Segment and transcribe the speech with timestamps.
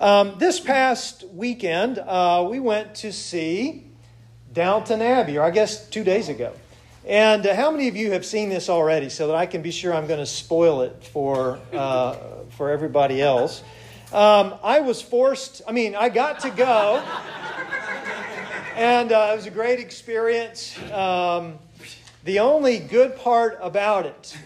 [0.00, 3.84] Um, this past weekend, uh, we went to see
[4.52, 6.52] Downton Abbey, or I guess two days ago.
[7.06, 9.70] And uh, how many of you have seen this already so that I can be
[9.70, 12.16] sure I'm going to spoil it for, uh,
[12.50, 13.62] for everybody else?
[14.12, 17.04] Um, I was forced, I mean, I got to go,
[18.74, 20.76] and uh, it was a great experience.
[20.90, 21.58] Um,
[22.24, 24.36] the only good part about it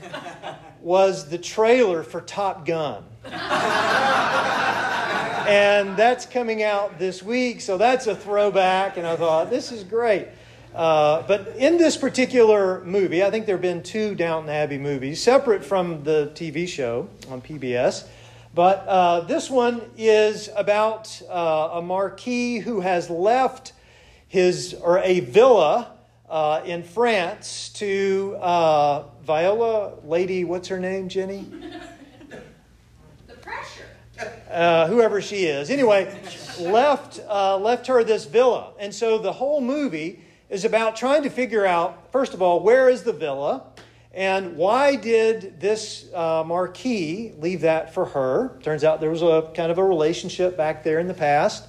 [0.83, 3.05] was the trailer for Top Gun.
[5.49, 9.83] and that's coming out this week, so that's a throwback, and I thought, this is
[9.83, 10.29] great.
[10.75, 15.23] Uh, but in this particular movie, I think there have been two Downton Abbey movies,
[15.23, 18.07] separate from the TV show on PBS.
[18.55, 23.73] But uh, this one is about uh, a marquis who has left
[24.27, 25.93] his or a villa
[26.29, 31.47] uh, in France to uh, Viola, lady, what's her name, Jenny?
[34.49, 35.71] The whoever she is.
[35.71, 36.13] Anyway,
[36.59, 41.67] left left her this villa, and so the whole movie is about trying to figure
[41.67, 43.65] out, first of all, where is the villa?
[44.15, 48.59] And why did this uh, marquis leave that for her?
[48.63, 51.69] Turns out there was a kind of a relationship back there in the past.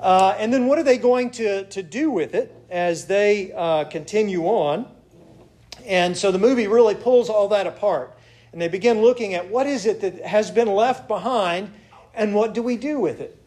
[0.00, 3.84] Uh, and then what are they going to, to do with it as they uh,
[3.84, 4.86] continue on?
[5.84, 8.16] And so the movie really pulls all that apart.
[8.52, 11.72] And they begin looking at what is it that has been left behind
[12.14, 13.38] and what do we do with it?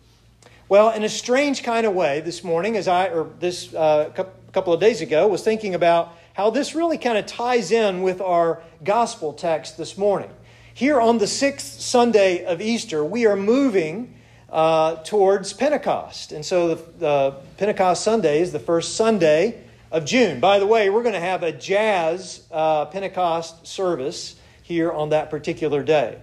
[0.68, 4.10] Well, in a strange kind of way, this morning, as I, or this uh,
[4.52, 8.20] couple of days ago, was thinking about how this really kind of ties in with
[8.20, 10.30] our gospel text this morning.
[10.74, 14.16] Here on the sixth Sunday of Easter, we are moving
[14.50, 16.32] uh, towards Pentecost.
[16.32, 20.40] And so the, Pentecost Sunday is the first Sunday of June.
[20.40, 25.30] By the way, we're going to have a jazz uh, Pentecost service here on that
[25.30, 26.18] particular day.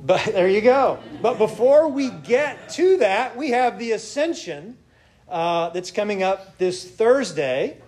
[0.00, 0.98] But there you go.
[1.22, 4.76] But before we get to that, we have the ascension
[5.28, 7.78] uh, that's coming up this Thursday.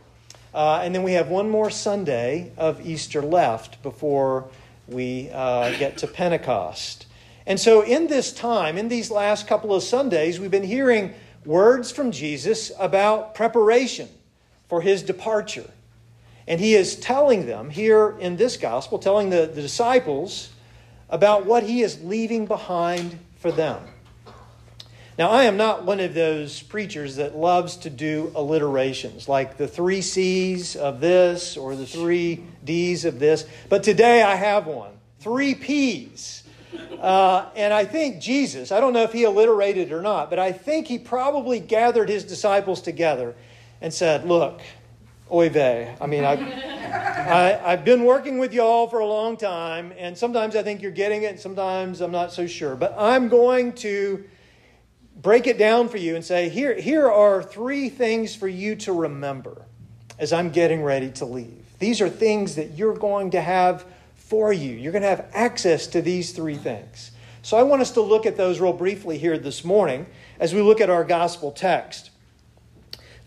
[0.54, 4.48] Uh, and then we have one more Sunday of Easter left before
[4.86, 7.06] we uh, get to Pentecost.
[7.46, 11.14] And so, in this time, in these last couple of Sundays, we've been hearing
[11.44, 14.08] words from Jesus about preparation
[14.68, 15.68] for his departure.
[16.46, 20.50] And he is telling them here in this gospel, telling the, the disciples
[21.12, 23.80] about what he is leaving behind for them.
[25.18, 29.68] Now, I am not one of those preachers that loves to do alliterations, like the
[29.68, 34.90] three C's of this or the three D's of this, but today I have one
[35.20, 36.42] three P's.
[36.98, 40.52] Uh, and I think Jesus, I don't know if he alliterated or not, but I
[40.52, 43.34] think he probably gathered his disciples together
[43.82, 44.62] and said, Look,
[45.32, 45.94] oy vey.
[46.00, 50.54] I mean, I've, I, I've been working with y'all for a long time, and sometimes
[50.54, 52.76] I think you're getting it, and sometimes I'm not so sure.
[52.76, 54.24] But I'm going to
[55.16, 58.92] break it down for you and say, here, here are three things for you to
[58.92, 59.62] remember
[60.18, 61.64] as I'm getting ready to leave.
[61.78, 63.84] These are things that you're going to have
[64.14, 64.70] for you.
[64.70, 67.10] You're going to have access to these three things.
[67.42, 70.06] So I want us to look at those real briefly here this morning
[70.38, 72.11] as we look at our gospel text.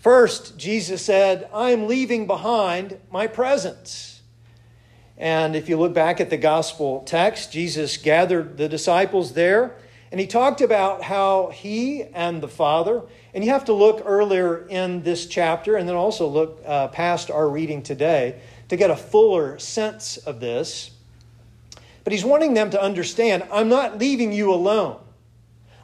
[0.05, 4.21] First, Jesus said, I am leaving behind my presence.
[5.17, 9.75] And if you look back at the gospel text, Jesus gathered the disciples there
[10.11, 13.01] and he talked about how he and the Father,
[13.33, 17.31] and you have to look earlier in this chapter and then also look uh, past
[17.31, 18.39] our reading today
[18.69, 20.91] to get a fuller sense of this.
[22.03, 24.99] But he's wanting them to understand I'm not leaving you alone,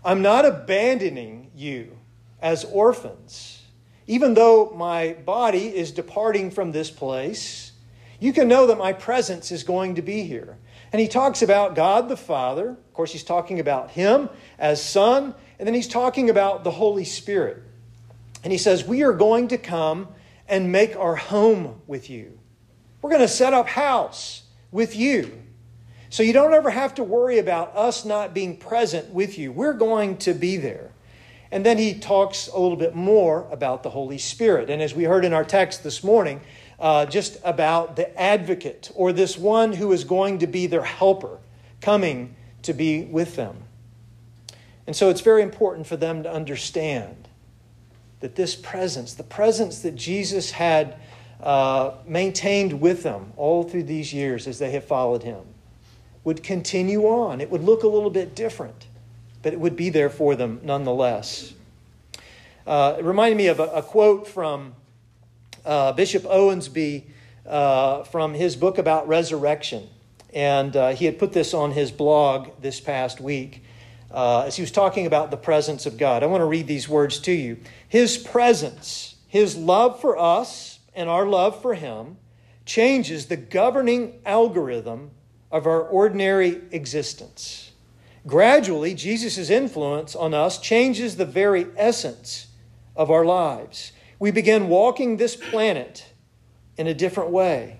[0.06, 1.98] I'm not abandoning you
[2.40, 3.61] as orphans.
[4.08, 7.72] Even though my body is departing from this place,
[8.20, 10.58] you can know that my presence is going to be here.
[10.92, 12.70] And he talks about God the Father.
[12.70, 14.30] Of course, he's talking about him
[14.60, 15.34] as Son.
[15.58, 17.64] And then he's talking about the Holy Spirit.
[18.44, 20.10] And he says, We are going to come
[20.48, 22.38] and make our home with you.
[23.02, 25.42] We're going to set up house with you.
[26.10, 29.52] So you don't ever have to worry about us not being present with you.
[29.52, 30.92] We're going to be there.
[31.52, 34.70] And then he talks a little bit more about the Holy Spirit.
[34.70, 36.42] And as we heard in our text this morning,
[36.80, 41.38] uh, just about the advocate or this one who is going to be their helper
[41.82, 43.64] coming to be with them.
[44.88, 47.28] And so it's very important for them to understand
[48.22, 50.96] that this presence, the presence that Jesus had
[51.42, 55.42] uh, maintained with them all through these years as they have followed him,
[56.24, 57.42] would continue on.
[57.42, 58.88] It would look a little bit different,
[59.42, 61.54] but it would be there for them nonetheless.
[62.66, 64.76] Uh, it reminded me of a, a quote from
[65.66, 67.04] uh, Bishop Owensby
[67.48, 69.88] uh, from his book about resurrection.
[70.34, 73.64] And uh, he had put this on his blog this past week.
[74.14, 76.24] uh, as he was talking about the presence of God.
[76.24, 77.58] I want to read these words to you.
[77.88, 82.18] His presence, his love for us, and our love for him
[82.66, 85.12] changes the governing algorithm
[85.52, 87.71] of our ordinary existence.
[88.28, 92.48] Gradually, Jesus' influence on us changes the very essence
[92.96, 93.92] of our lives.
[94.20, 96.06] We begin walking this planet
[96.78, 97.80] in a different way,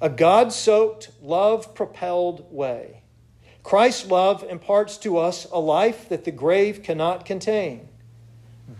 [0.00, 3.02] a God soaked, love propelled way.
[3.62, 7.88] Christ's love imparts to us a life that the grave cannot contain,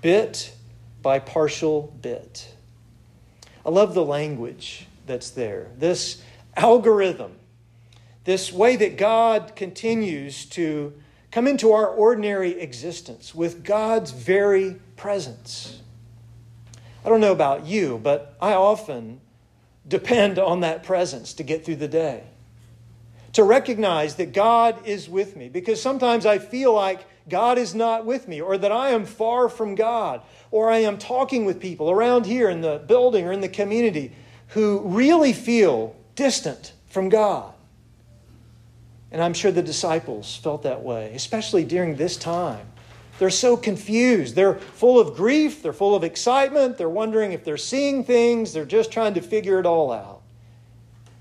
[0.00, 0.52] bit
[1.02, 2.54] by partial bit.
[3.66, 5.68] I love the language that's there.
[5.76, 6.22] This
[6.56, 7.37] algorithm,
[8.28, 10.92] this way that God continues to
[11.30, 15.80] come into our ordinary existence with God's very presence.
[17.06, 19.22] I don't know about you, but I often
[19.88, 22.24] depend on that presence to get through the day.
[23.32, 28.04] To recognize that God is with me, because sometimes I feel like God is not
[28.04, 30.20] with me, or that I am far from God,
[30.50, 34.12] or I am talking with people around here in the building or in the community
[34.48, 37.54] who really feel distant from God.
[39.10, 42.66] And I'm sure the disciples felt that way, especially during this time.
[43.18, 44.34] They're so confused.
[44.34, 45.62] They're full of grief.
[45.62, 46.78] They're full of excitement.
[46.78, 48.52] They're wondering if they're seeing things.
[48.52, 50.22] They're just trying to figure it all out.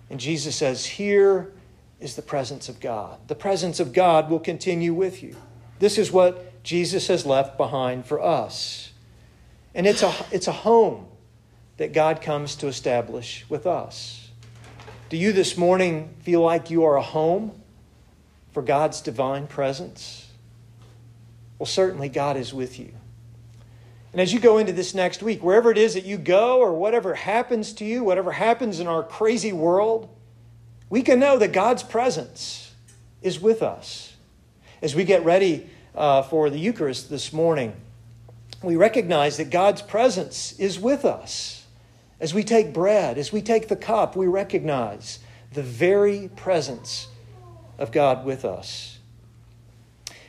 [0.10, 1.52] And Jesus says, Here
[2.00, 3.20] is the presence of God.
[3.28, 5.36] The presence of God will continue with you.
[5.80, 8.92] This is what Jesus has left behind for us.
[9.74, 11.08] And it's a, it's a home
[11.78, 14.30] that God comes to establish with us.
[15.10, 17.52] Do you this morning feel like you are a home
[18.58, 20.32] for God's divine presence?
[21.60, 22.92] Well, certainly God is with you.
[24.12, 26.74] And as you go into this next week, wherever it is that you go or
[26.74, 30.10] whatever happens to you, whatever happens in our crazy world,
[30.90, 32.74] we can know that God's presence
[33.22, 34.16] is with us.
[34.82, 37.74] As we get ready uh, for the Eucharist this morning,
[38.64, 41.68] we recognize that God's presence is with us.
[42.20, 45.20] As we take bread, as we take the cup, we recognize
[45.54, 47.10] the very presence
[47.78, 48.98] of God with us.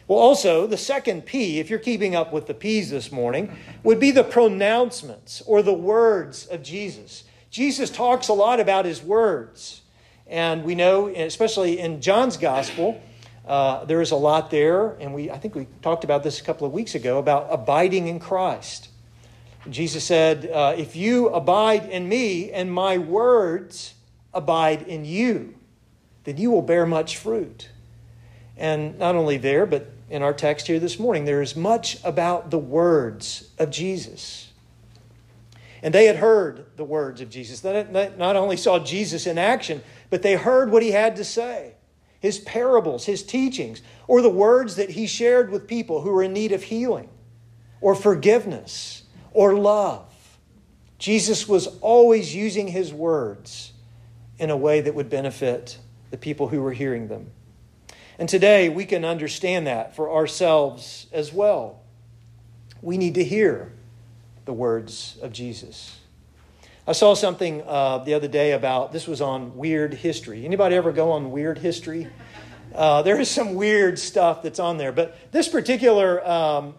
[0.08, 4.00] Well, also, the second P, if you're keeping up with the P's this morning, would
[4.00, 7.24] be the pronouncements or the words of Jesus.
[7.50, 9.82] Jesus talks a lot about his words.
[10.26, 13.02] And we know, especially in John's gospel,
[13.46, 14.92] uh, there is a lot there.
[14.92, 18.08] And we, I think we talked about this a couple of weeks ago about abiding
[18.08, 18.88] in Christ.
[19.68, 23.92] Jesus said, uh, If you abide in me and my words
[24.32, 25.57] abide in you,
[26.28, 27.70] then you will bear much fruit.
[28.58, 31.24] And not only there, but in our text here this morning.
[31.24, 34.52] There is much about the words of Jesus.
[35.82, 37.60] And they had heard the words of Jesus.
[37.60, 37.86] They
[38.16, 41.74] not only saw Jesus in action, but they heard what he had to say
[42.20, 46.32] his parables, his teachings, or the words that he shared with people who were in
[46.32, 47.08] need of healing,
[47.80, 50.04] or forgiveness, or love.
[50.98, 53.72] Jesus was always using his words
[54.36, 55.78] in a way that would benefit
[56.10, 57.30] the people who were hearing them.
[58.18, 61.80] And today we can understand that for ourselves as well.
[62.82, 63.72] We need to hear
[64.44, 65.98] the words of Jesus.
[66.86, 70.44] I saw something uh, the other day about this was on weird history.
[70.44, 72.08] Anybody ever go on weird history?
[72.74, 76.74] Uh, there is some weird stuff that's on there, but this particular um,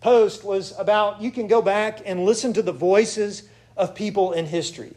[0.00, 3.44] post was about you can go back and listen to the voices
[3.76, 4.94] of people in history.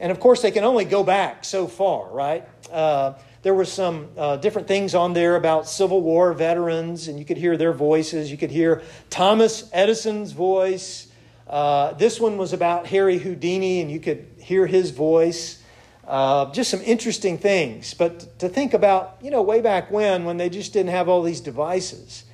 [0.00, 2.48] And of course, they can only go back so far, right?
[2.70, 7.26] Uh, there were some uh, different things on there about Civil War veterans, and you
[7.26, 8.30] could hear their voices.
[8.30, 11.08] You could hear Thomas Edison's voice.
[11.46, 15.62] Uh, this one was about Harry Houdini, and you could hear his voice.
[16.06, 17.92] Uh, just some interesting things.
[17.92, 21.22] But to think about, you know, way back when, when they just didn't have all
[21.22, 22.24] these devices,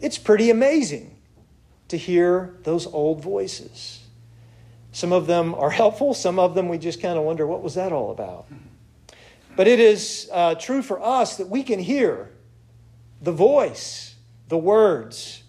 [0.00, 1.16] it's pretty amazing
[1.88, 4.04] to hear those old voices.
[4.92, 7.74] Some of them are helpful, some of them we just kind of wonder, what was
[7.74, 8.46] that all about?
[9.60, 12.30] But it is uh, true for us that we can hear
[13.20, 14.14] the voice,
[14.48, 15.42] the words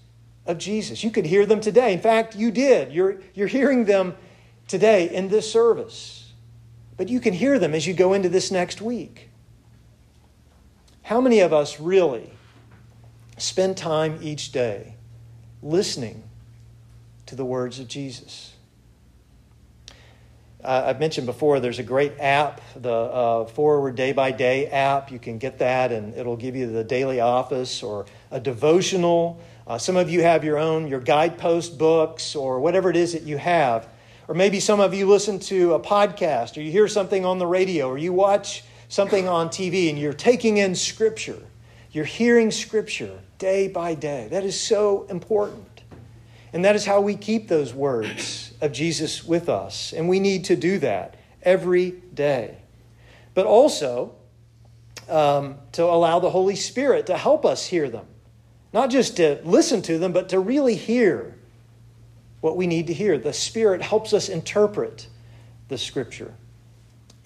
[0.46, 1.02] of Jesus.
[1.02, 1.94] You could hear them today.
[1.94, 2.92] In fact, you did.
[2.92, 4.18] You're, you're hearing them
[4.68, 6.34] today in this service.
[6.98, 9.30] But you can hear them as you go into this next week.
[11.04, 12.34] How many of us really
[13.38, 14.98] spend time each day
[15.64, 16.24] listening
[17.28, 18.56] to the words of Jesus?
[20.64, 25.12] Uh, I've mentioned before, there's a great app, the uh, Forward Day by Day app.
[25.12, 29.40] You can get that, and it'll give you the daily office or a devotional.
[29.66, 33.24] Uh, some of you have your own, your guidepost books, or whatever it is that
[33.24, 33.88] you have.
[34.28, 37.48] Or maybe some of you listen to a podcast, or you hear something on the
[37.48, 41.42] radio, or you watch something on TV, and you're taking in Scripture.
[41.92, 44.28] You're hearing Scripture day by day.
[44.30, 45.82] That is so important.
[46.54, 49.94] And that is how we keep those words of Jesus with us.
[49.94, 52.58] And we need to do that every day.
[53.34, 54.16] But also
[55.10, 58.06] um, to allow the Holy Spirit to help us hear them.
[58.74, 61.36] Not just to listen to them, but to really hear
[62.40, 63.18] what we need to hear.
[63.18, 65.08] The Spirit helps us interpret
[65.68, 66.34] the Scripture.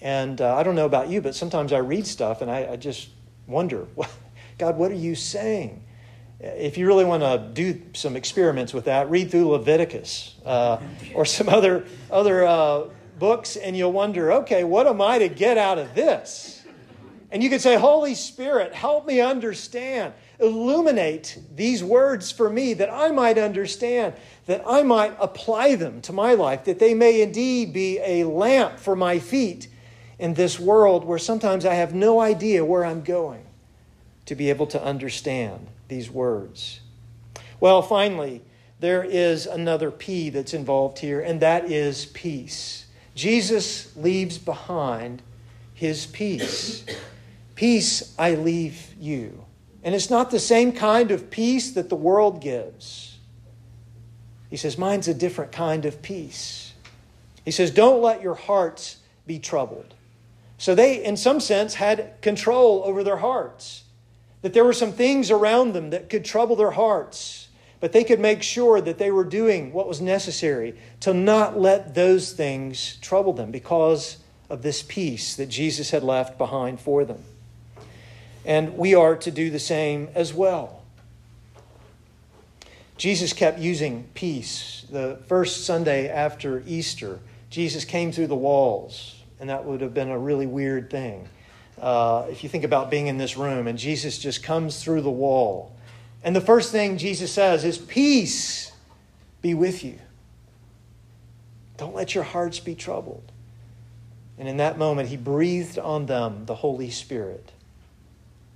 [0.00, 2.76] And uh, I don't know about you, but sometimes I read stuff and I, I
[2.76, 3.08] just
[3.46, 3.86] wonder,
[4.58, 5.82] God, what are you saying?
[6.38, 10.78] If you really want to do some experiments with that, read through Leviticus uh,
[11.14, 12.84] or some other, other uh,
[13.18, 16.62] books, and you'll wonder, okay, what am I to get out of this?
[17.32, 20.12] And you could say, Holy Spirit, help me understand.
[20.38, 24.14] Illuminate these words for me that I might understand,
[24.44, 28.78] that I might apply them to my life, that they may indeed be a lamp
[28.78, 29.68] for my feet
[30.18, 33.44] in this world where sometimes I have no idea where I'm going,
[34.26, 36.80] to be able to understand these words.
[37.60, 38.42] Well, finally,
[38.80, 42.86] there is another P that's involved here, and that is peace.
[43.14, 45.22] Jesus leaves behind
[45.72, 46.84] his peace.
[47.54, 49.44] Peace I leave you.
[49.82, 53.18] And it's not the same kind of peace that the world gives.
[54.50, 56.72] He says, Mine's a different kind of peace.
[57.44, 59.94] He says, Don't let your hearts be troubled.
[60.58, 63.84] So they, in some sense, had control over their hearts.
[64.46, 67.48] That there were some things around them that could trouble their hearts,
[67.80, 71.96] but they could make sure that they were doing what was necessary to not let
[71.96, 77.24] those things trouble them because of this peace that Jesus had left behind for them.
[78.44, 80.84] And we are to do the same as well.
[82.96, 84.86] Jesus kept using peace.
[84.88, 87.18] The first Sunday after Easter,
[87.50, 91.28] Jesus came through the walls, and that would have been a really weird thing.
[91.80, 95.10] Uh, if you think about being in this room and Jesus just comes through the
[95.10, 95.74] wall,
[96.22, 98.72] and the first thing Jesus says is, Peace
[99.42, 99.98] be with you.
[101.76, 103.30] Don't let your hearts be troubled.
[104.38, 107.52] And in that moment, he breathed on them the Holy Spirit.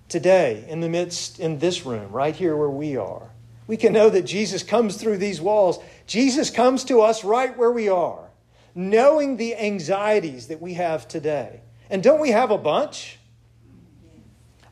[0.08, 3.30] Today, in the midst, in this room, right here where we are,
[3.66, 5.78] we can know that Jesus comes through these walls.
[6.06, 8.28] Jesus comes to us right where we are,
[8.74, 11.60] knowing the anxieties that we have today.
[11.90, 13.18] And don't we have a bunch?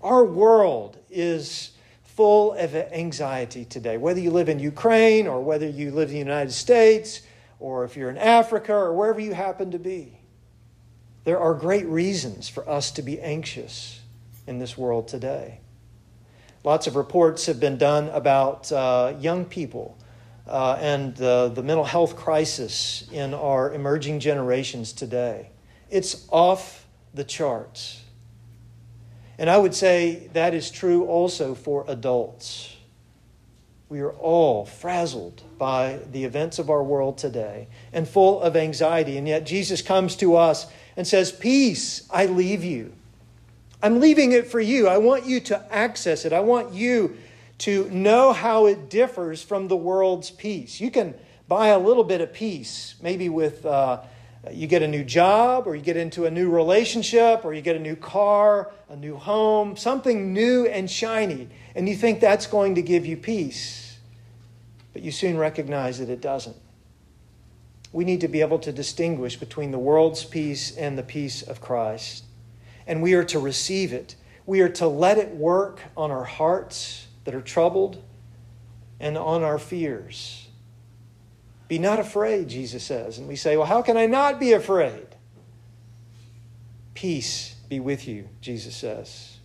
[0.00, 1.72] Our world is
[2.04, 3.96] full of anxiety today.
[3.96, 7.22] Whether you live in Ukraine or whether you live in the United States
[7.58, 10.20] or if you're in Africa or wherever you happen to be,
[11.24, 14.00] there are great reasons for us to be anxious
[14.46, 15.60] in this world today.
[16.62, 19.98] Lots of reports have been done about uh, young people
[20.46, 25.50] uh, and the mental health crisis in our emerging generations today.
[25.90, 26.77] It's off
[27.14, 28.02] the charts.
[29.38, 32.74] And I would say that is true also for adults.
[33.88, 39.16] We are all frazzled by the events of our world today and full of anxiety.
[39.16, 42.92] And yet Jesus comes to us and says, Peace, I leave you.
[43.82, 44.88] I'm leaving it for you.
[44.88, 46.32] I want you to access it.
[46.32, 47.16] I want you
[47.58, 50.80] to know how it differs from the world's peace.
[50.80, 51.14] You can
[51.46, 53.64] buy a little bit of peace, maybe with.
[53.64, 54.00] Uh,
[54.52, 57.76] you get a new job, or you get into a new relationship, or you get
[57.76, 62.76] a new car, a new home, something new and shiny, and you think that's going
[62.76, 63.98] to give you peace.
[64.92, 66.56] But you soon recognize that it doesn't.
[67.92, 71.60] We need to be able to distinguish between the world's peace and the peace of
[71.60, 72.24] Christ.
[72.86, 74.14] And we are to receive it.
[74.46, 78.02] We are to let it work on our hearts that are troubled
[79.00, 80.47] and on our fears.
[81.68, 83.18] Be not afraid, Jesus says.
[83.18, 85.06] And we say, Well, how can I not be afraid?
[86.94, 89.36] Peace be with you, Jesus says.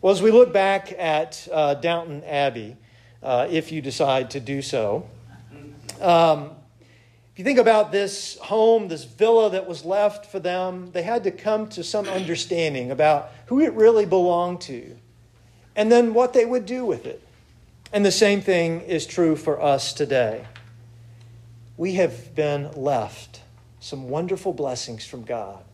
[0.00, 2.76] Well, as we look back at uh, Downton Abbey,
[3.22, 5.06] uh, if you decide to do so,
[6.00, 6.52] um,
[7.32, 11.24] if you think about this home, this villa that was left for them, they had
[11.24, 14.96] to come to some understanding about who it really belonged to
[15.76, 17.22] and then what they would do with it.
[17.92, 20.46] And the same thing is true for us today
[21.80, 23.40] we have been left
[23.80, 25.64] some wonderful blessings from God.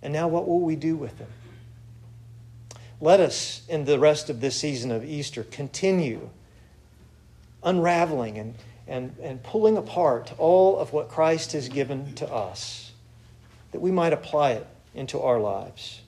[0.00, 1.28] And now, what will we do with them?
[2.98, 6.30] Let us, in the rest of this season of Easter, continue
[7.62, 8.54] unraveling and,
[8.88, 12.92] and, and pulling apart all of what Christ has given to us,
[13.72, 16.00] that we might apply it into our lives.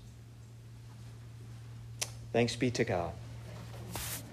[2.32, 3.12] Thanks be to God.